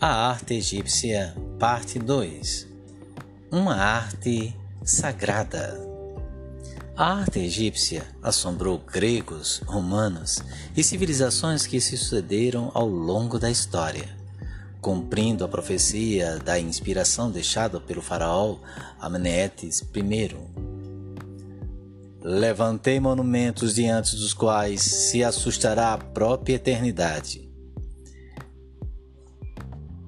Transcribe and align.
A 0.00 0.28
arte 0.28 0.54
egípcia, 0.54 1.34
parte 1.58 1.98
2 1.98 2.68
Uma 3.50 3.74
arte 3.74 4.54
sagrada. 4.84 5.76
A 6.96 7.14
arte 7.14 7.40
egípcia 7.40 8.06
assombrou 8.22 8.78
gregos, 8.78 9.60
romanos 9.66 10.38
e 10.76 10.84
civilizações 10.84 11.66
que 11.66 11.80
se 11.80 11.96
sucederam 11.96 12.70
ao 12.74 12.86
longo 12.86 13.40
da 13.40 13.50
história. 13.50 14.08
Cumprindo 14.80 15.44
a 15.44 15.48
profecia 15.48 16.38
da 16.38 16.60
inspiração 16.60 17.28
deixada 17.28 17.80
pelo 17.80 18.00
faraó 18.00 18.58
Amenetes 19.00 19.80
I. 19.80 20.36
Levantei 22.22 23.00
monumentos 23.00 23.74
diante 23.74 24.14
dos 24.14 24.32
quais 24.32 24.80
se 24.80 25.24
assustará 25.24 25.94
a 25.94 25.98
própria 25.98 26.54
eternidade 26.54 27.47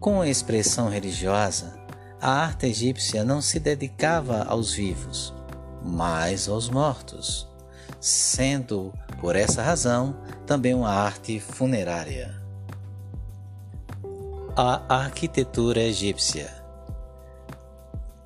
com 0.00 0.22
a 0.22 0.28
expressão 0.28 0.88
religiosa, 0.88 1.78
a 2.18 2.30
arte 2.30 2.66
egípcia 2.66 3.22
não 3.22 3.42
se 3.42 3.60
dedicava 3.60 4.44
aos 4.44 4.72
vivos, 4.72 5.34
mas 5.84 6.48
aos 6.48 6.70
mortos, 6.70 7.46
sendo, 8.00 8.94
por 9.20 9.36
essa 9.36 9.62
razão, 9.62 10.16
também 10.46 10.72
uma 10.72 10.90
arte 10.90 11.38
funerária. 11.38 12.34
A 14.56 15.02
arquitetura 15.02 15.80
egípcia. 15.80 16.50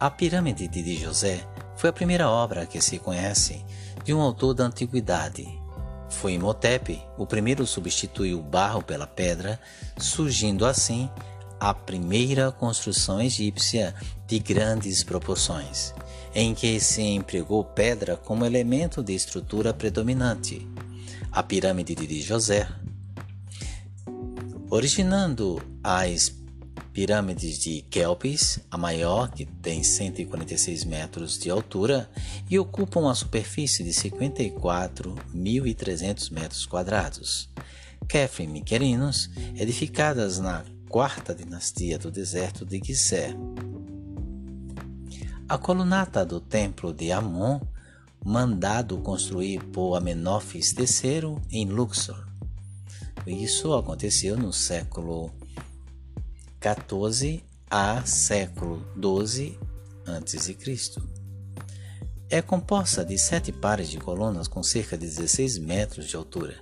A 0.00 0.10
Pirâmide 0.10 0.68
de 0.68 0.96
José 0.96 1.46
foi 1.76 1.90
a 1.90 1.92
primeira 1.92 2.30
obra 2.30 2.64
que 2.64 2.80
se 2.80 2.98
conhece 2.98 3.62
de 4.04 4.14
um 4.14 4.20
autor 4.20 4.54
da 4.54 4.64
antiguidade. 4.64 5.46
Foi 6.08 6.32
Imhotep 6.32 7.02
o 7.18 7.26
primeiro 7.26 7.66
substituiu 7.66 8.38
o 8.38 8.42
barro 8.42 8.82
pela 8.82 9.06
pedra, 9.06 9.60
surgindo 9.98 10.64
assim 10.64 11.10
a 11.60 11.74
primeira 11.74 12.52
construção 12.52 13.20
egípcia 13.20 13.92
de 14.26 14.38
grandes 14.38 15.02
proporções, 15.02 15.92
em 16.34 16.54
que 16.54 16.80
se 16.80 17.02
empregou 17.02 17.62
pedra 17.64 18.16
como 18.16 18.44
elemento 18.44 19.02
de 19.02 19.14
estrutura 19.14 19.74
predominante, 19.74 20.66
a 21.32 21.42
pirâmide 21.42 21.94
de 21.94 22.22
José, 22.22 22.68
originando 24.70 25.62
as 25.82 26.34
pirâmides 26.92 27.58
de 27.58 27.80
Kelpis, 27.82 28.60
a 28.70 28.76
maior, 28.76 29.30
que 29.30 29.46
tem 29.46 29.82
146 29.84 30.84
metros 30.84 31.38
de 31.38 31.48
altura 31.48 32.10
e 32.50 32.58
ocupa 32.58 32.98
uma 32.98 33.14
superfície 33.14 33.84
de 33.84 33.90
54.300 33.90 36.32
metros 36.32 36.66
quadrados. 36.66 37.48
Kefren 38.08 38.48
Miquelinos, 38.48 39.30
edificadas 39.56 40.40
na 40.40 40.64
quarta 40.88 41.34
dinastia 41.34 41.98
do 41.98 42.10
deserto 42.10 42.64
de 42.64 42.80
Gizé. 42.82 43.36
A 45.46 45.58
colunata 45.58 46.24
do 46.24 46.40
templo 46.40 46.92
de 46.92 47.12
Amon, 47.12 47.60
mandado 48.24 48.98
construir 48.98 49.62
por 49.64 49.96
Amenófis 49.96 50.74
III 50.76 51.36
em 51.50 51.66
Luxor. 51.66 52.26
Isso 53.26 53.74
aconteceu 53.74 54.36
no 54.36 54.52
século 54.52 55.30
XIV 56.60 57.44
a 57.70 58.04
século 58.06 58.82
XII 58.96 59.58
a.C. 60.06 60.56
É 62.30 62.40
composta 62.40 63.04
de 63.04 63.18
sete 63.18 63.52
pares 63.52 63.88
de 63.88 63.98
colunas 63.98 64.48
com 64.48 64.62
cerca 64.62 64.96
de 64.96 65.06
16 65.06 65.58
metros 65.58 66.08
de 66.08 66.16
altura. 66.16 66.58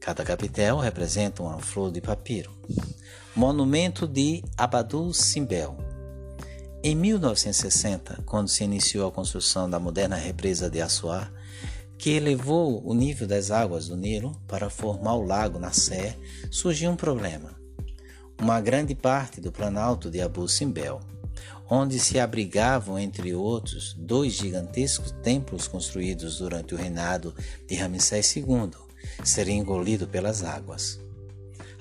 Cada 0.00 0.24
capitel 0.24 0.78
representa 0.78 1.42
uma 1.42 1.60
flor 1.60 1.92
de 1.92 2.00
papiro. 2.00 2.50
Monumento 3.36 4.08
de 4.08 4.42
Abadul 4.56 5.14
Simbel. 5.14 5.76
Em 6.82 6.96
1960, 6.96 8.24
quando 8.26 8.48
se 8.48 8.64
iniciou 8.64 9.08
a 9.08 9.12
construção 9.12 9.70
da 9.70 9.78
moderna 9.78 10.16
represa 10.16 10.68
de 10.68 10.80
Assuá, 10.80 11.30
que 11.96 12.10
elevou 12.10 12.84
o 12.84 12.92
nível 12.92 13.28
das 13.28 13.52
águas 13.52 13.86
do 13.86 13.96
Nilo 13.96 14.34
para 14.48 14.68
formar 14.68 15.14
o 15.14 15.22
lago 15.22 15.60
Nasser, 15.60 16.18
surgiu 16.50 16.90
um 16.90 16.96
problema. 16.96 17.54
Uma 18.42 18.60
grande 18.60 18.96
parte 18.96 19.40
do 19.40 19.52
planalto 19.52 20.10
de 20.10 20.20
Abu 20.20 20.48
Simbel, 20.48 20.98
onde 21.68 22.00
se 22.00 22.18
abrigavam, 22.18 22.98
entre 22.98 23.32
outros, 23.32 23.94
dois 23.96 24.32
gigantescos 24.32 25.12
templos 25.22 25.68
construídos 25.68 26.38
durante 26.38 26.74
o 26.74 26.76
reinado 26.76 27.32
de 27.68 27.76
Ramsés 27.76 28.34
II, 28.34 28.72
seria 29.22 29.54
engolido 29.54 30.08
pelas 30.08 30.42
águas. 30.42 30.98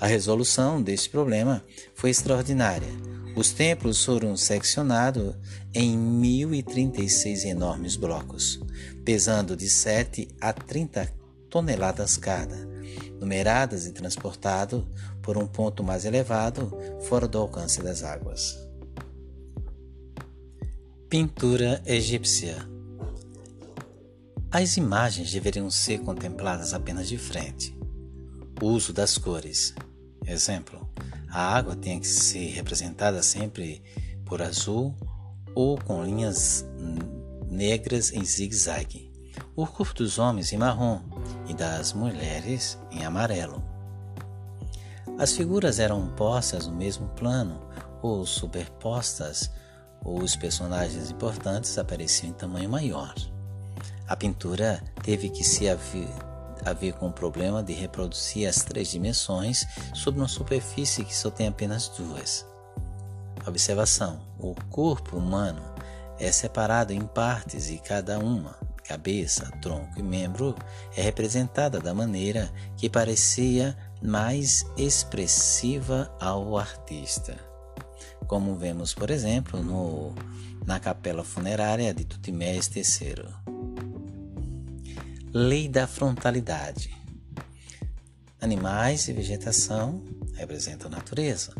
A 0.00 0.06
resolução 0.06 0.80
deste 0.80 1.10
problema 1.10 1.64
foi 1.94 2.10
extraordinária. 2.10 2.88
Os 3.36 3.50
templos 3.50 4.04
foram 4.04 4.36
seccionados 4.36 5.34
em 5.74 5.96
1036 5.96 7.44
enormes 7.44 7.96
blocos, 7.96 8.60
pesando 9.04 9.56
de 9.56 9.68
7 9.68 10.28
a 10.40 10.52
30 10.52 11.12
toneladas 11.50 12.16
cada, 12.16 12.56
numeradas 13.20 13.86
e 13.86 13.92
transportados 13.92 14.84
por 15.22 15.36
um 15.36 15.46
ponto 15.46 15.82
mais 15.82 16.04
elevado, 16.04 16.76
fora 17.02 17.26
do 17.26 17.38
alcance 17.38 17.82
das 17.82 18.02
águas. 18.02 18.56
Pintura 21.08 21.82
egípcia 21.86 22.68
As 24.50 24.76
imagens 24.76 25.32
deveriam 25.32 25.70
ser 25.70 26.00
contempladas 26.00 26.74
apenas 26.74 27.08
de 27.08 27.18
frente. 27.18 27.76
O 28.60 28.66
uso 28.66 28.92
das 28.92 29.16
cores, 29.16 29.74
Exemplo: 30.28 30.86
a 31.30 31.56
água 31.56 31.74
tem 31.74 31.98
que 31.98 32.06
ser 32.06 32.50
representada 32.50 33.22
sempre 33.22 33.82
por 34.26 34.42
azul 34.42 34.94
ou 35.54 35.78
com 35.78 36.04
linhas 36.04 36.66
negras 37.48 38.12
em 38.12 38.24
zigue-zague. 38.24 39.10
O 39.56 39.66
corpo 39.66 39.94
dos 39.94 40.18
homens 40.18 40.52
em 40.52 40.58
marrom 40.58 41.00
e 41.48 41.54
das 41.54 41.94
mulheres 41.94 42.78
em 42.90 43.04
amarelo. 43.04 43.64
As 45.18 45.32
figuras 45.32 45.78
eram 45.78 46.08
postas 46.14 46.66
no 46.66 46.76
mesmo 46.76 47.08
plano 47.08 47.66
ou 48.02 48.24
superpostas, 48.24 49.50
ou 50.04 50.22
os 50.22 50.36
personagens 50.36 51.10
importantes 51.10 51.76
apareciam 51.78 52.30
em 52.30 52.34
tamanho 52.34 52.68
maior. 52.68 53.14
A 54.06 54.14
pintura 54.14 54.82
teve 55.02 55.28
que 55.28 55.42
se 55.42 55.68
a 56.68 56.72
ver 56.72 56.92
com 56.92 57.08
o 57.08 57.12
problema 57.12 57.62
de 57.62 57.72
reproduzir 57.72 58.48
as 58.48 58.64
três 58.64 58.90
dimensões 58.90 59.66
sobre 59.94 60.20
uma 60.20 60.28
superfície 60.28 61.04
que 61.04 61.14
só 61.14 61.30
tem 61.30 61.48
apenas 61.48 61.88
duas. 61.88 62.46
Observação: 63.46 64.20
o 64.38 64.54
corpo 64.70 65.16
humano 65.16 65.62
é 66.18 66.30
separado 66.30 66.92
em 66.92 67.00
partes 67.00 67.70
e 67.70 67.78
cada 67.78 68.18
uma, 68.18 68.56
cabeça, 68.84 69.50
tronco 69.62 69.98
e 69.98 70.02
membro, 70.02 70.54
é 70.96 71.02
representada 71.02 71.80
da 71.80 71.94
maneira 71.94 72.50
que 72.76 72.88
parecia 72.88 73.76
mais 74.02 74.64
expressiva 74.76 76.14
ao 76.20 76.56
artista. 76.56 77.36
Como 78.26 78.56
vemos, 78.56 78.94
por 78.94 79.10
exemplo, 79.10 79.62
no, 79.62 80.14
na 80.66 80.78
capela 80.78 81.24
funerária 81.24 81.94
de 81.94 82.04
Tutmés 82.04 82.70
III. 82.74 83.57
Lei 85.40 85.68
da 85.68 85.86
frontalidade. 85.86 86.92
Animais 88.40 89.06
e 89.06 89.12
vegetação 89.12 90.02
representam 90.34 90.88
a 90.88 90.96
natureza. 90.96 91.54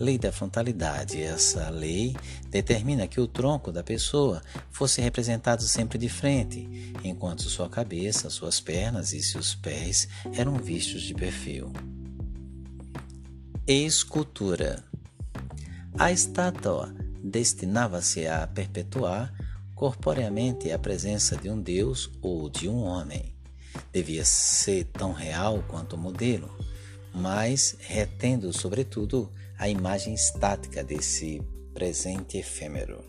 Lei 0.00 0.16
da 0.16 0.32
frontalidade. 0.32 1.20
Essa 1.20 1.68
lei 1.68 2.16
determina 2.48 3.06
que 3.06 3.20
o 3.20 3.26
tronco 3.26 3.70
da 3.70 3.84
pessoa 3.84 4.42
fosse 4.70 5.02
representado 5.02 5.64
sempre 5.64 5.98
de 5.98 6.08
frente, 6.08 6.94
enquanto 7.04 7.42
sua 7.50 7.68
cabeça, 7.68 8.30
suas 8.30 8.60
pernas 8.60 9.12
e 9.12 9.22
seus 9.22 9.54
pés 9.54 10.08
eram 10.32 10.54
vistos 10.54 11.02
de 11.02 11.12
perfil. 11.12 11.70
Escultura. 13.66 14.82
A 15.98 16.10
estátua 16.10 16.94
destinava-se 17.22 18.26
a 18.26 18.46
perpetuar 18.46 19.34
corporeamente 19.76 20.72
a 20.72 20.78
presença 20.78 21.36
de 21.36 21.50
um 21.50 21.60
Deus 21.60 22.10
ou 22.22 22.48
de 22.48 22.66
um 22.66 22.82
homem. 22.82 23.36
Devia 23.92 24.24
ser 24.24 24.84
tão 24.86 25.12
real 25.12 25.62
quanto 25.68 25.94
o 25.96 25.98
modelo, 25.98 26.50
mas 27.14 27.76
retendo, 27.78 28.52
sobretudo, 28.54 29.30
a 29.58 29.68
imagem 29.68 30.14
estática 30.14 30.82
desse 30.82 31.42
presente 31.74 32.38
efêmero. 32.38 33.04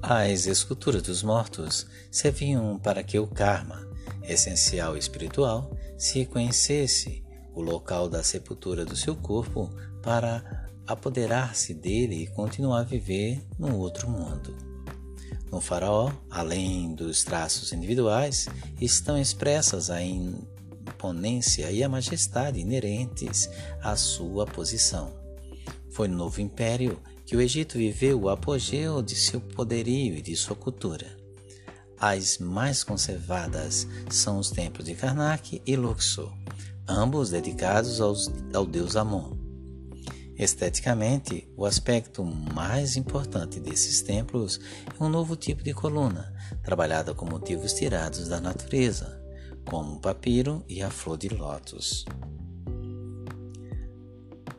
As 0.00 0.46
esculturas 0.46 1.02
dos 1.02 1.22
mortos 1.22 1.86
serviam 2.10 2.78
para 2.78 3.02
que 3.02 3.18
o 3.18 3.26
karma, 3.26 3.86
essencial 4.22 4.96
espiritual, 4.96 5.76
se 5.98 6.24
conhecesse 6.24 7.22
o 7.52 7.60
local 7.60 8.08
da 8.08 8.22
sepultura 8.22 8.86
do 8.86 8.96
seu 8.96 9.14
corpo 9.14 9.68
para 10.02 10.57
apoderar-se 10.88 11.74
dele 11.74 12.22
e 12.22 12.26
continuar 12.28 12.80
a 12.80 12.84
viver 12.84 13.40
no 13.58 13.76
outro 13.76 14.08
mundo. 14.08 14.56
No 15.52 15.60
faraó, 15.60 16.10
além 16.30 16.94
dos 16.94 17.22
traços 17.22 17.72
individuais, 17.72 18.48
estão 18.80 19.18
expressas 19.18 19.90
a 19.90 20.02
imponência 20.02 21.70
e 21.70 21.84
a 21.84 21.88
majestade 21.88 22.58
inerentes 22.58 23.48
à 23.82 23.96
sua 23.96 24.46
posição. 24.46 25.12
Foi 25.90 26.08
no 26.08 26.16
novo 26.16 26.40
império 26.40 27.00
que 27.24 27.36
o 27.36 27.40
Egito 27.40 27.76
viveu 27.76 28.20
o 28.20 28.28
apogeu 28.28 29.02
de 29.02 29.14
seu 29.14 29.40
poderio 29.40 30.16
e 30.16 30.22
de 30.22 30.34
sua 30.34 30.56
cultura. 30.56 31.06
As 32.00 32.38
mais 32.38 32.82
conservadas 32.82 33.86
são 34.08 34.38
os 34.38 34.50
templos 34.50 34.86
de 34.86 34.94
Karnak 34.94 35.60
e 35.66 35.76
Luxor, 35.76 36.32
ambos 36.86 37.30
dedicados 37.30 38.00
aos, 38.00 38.30
ao 38.54 38.64
deus 38.64 38.96
Amon. 38.96 39.37
Esteticamente, 40.38 41.52
o 41.56 41.66
aspecto 41.66 42.24
mais 42.24 42.96
importante 42.96 43.58
desses 43.58 44.02
templos 44.02 44.60
é 44.98 45.02
um 45.02 45.08
novo 45.08 45.34
tipo 45.34 45.64
de 45.64 45.74
coluna, 45.74 46.32
trabalhada 46.62 47.12
com 47.12 47.26
motivos 47.26 47.72
tirados 47.72 48.28
da 48.28 48.40
natureza, 48.40 49.20
como 49.68 49.96
o 49.96 50.00
papiro 50.00 50.64
e 50.68 50.80
a 50.80 50.90
flor 50.90 51.18
de 51.18 51.28
lótus. 51.28 52.04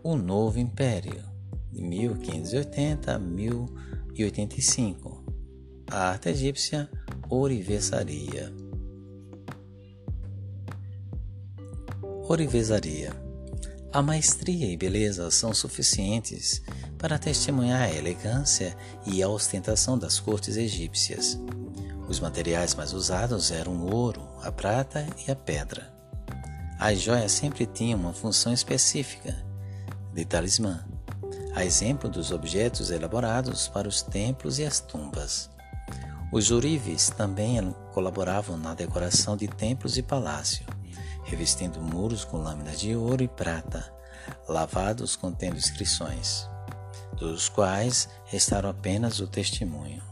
O 0.03 0.17
Novo 0.17 0.59
Império, 0.59 1.23
de 1.71 1.81
1580 1.81 3.15
a 3.15 3.19
1085. 3.19 5.23
A 5.89 6.09
arte 6.09 6.27
egípcia 6.27 6.89
Orivesaria. 7.29 8.53
Orivesaria 12.27 13.28
a 13.91 14.03
maestria 14.03 14.71
e 14.71 14.77
beleza 14.77 15.31
são 15.31 15.51
suficientes 15.51 16.61
para 16.97 17.17
testemunhar 17.17 17.81
a 17.81 17.91
elegância 17.91 18.77
e 19.05 19.23
a 19.23 19.27
ostentação 19.27 19.97
das 19.97 20.19
cortes 20.19 20.57
egípcias. 20.57 21.39
Os 22.07 22.19
materiais 22.19 22.75
mais 22.75 22.93
usados 22.93 23.49
eram 23.49 23.73
o 23.77 23.93
ouro, 23.93 24.21
a 24.43 24.51
prata 24.51 25.07
e 25.27 25.31
a 25.31 25.35
pedra. 25.35 25.91
As 26.79 27.01
joias 27.01 27.31
sempre 27.31 27.65
tinham 27.65 27.99
uma 27.99 28.13
função 28.13 28.53
específica, 28.53 29.35
de 30.13 30.23
talismã, 30.23 30.85
a 31.55 31.65
exemplo 31.65 32.09
dos 32.09 32.31
objetos 32.31 32.91
elaborados 32.91 33.67
para 33.67 33.87
os 33.87 34.03
templos 34.03 34.59
e 34.59 34.65
as 34.65 34.79
tumbas. 34.79 35.49
Os 36.31 36.51
ourives 36.51 37.09
também 37.09 37.75
colaboravam 37.91 38.55
na 38.55 38.75
decoração 38.75 39.35
de 39.35 39.47
templos 39.47 39.97
e 39.97 40.03
palácios 40.03 40.78
revestindo 41.29 41.79
muros 41.79 42.25
com 42.25 42.37
lâminas 42.37 42.79
de 42.79 42.95
ouro 42.95 43.23
e 43.23 43.27
prata, 43.27 43.93
lavados 44.47 45.15
contendo 45.15 45.57
inscrições, 45.57 46.49
dos 47.17 47.47
quais 47.47 48.09
restaram 48.25 48.69
apenas 48.69 49.19
o 49.19 49.27
testemunho. 49.27 50.08